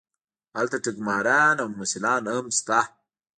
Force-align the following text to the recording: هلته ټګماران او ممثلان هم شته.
هلته 0.57 0.77
ټګماران 0.83 1.55
او 1.61 1.67
ممثلان 1.73 2.21
هم 2.33 2.45
شته. 2.57 2.79